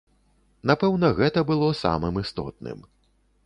[0.71, 2.79] Напэўна, гэта было самым істотным.